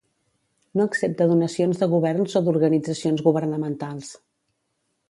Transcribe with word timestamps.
No 0.79 0.87
accepta 0.91 1.27
donacions 1.31 1.83
de 1.83 1.91
governs 1.93 2.35
o 2.41 2.43
d'organitzacions 2.49 3.25
governamentals. 3.31 4.13